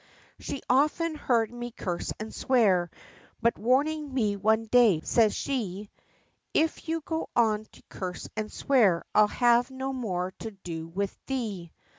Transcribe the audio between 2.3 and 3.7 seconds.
swear; but